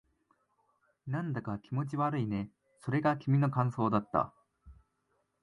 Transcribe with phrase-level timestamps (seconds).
[1.05, 2.49] なんだか気持ち悪いね。
[2.79, 4.33] それが君の感想だった。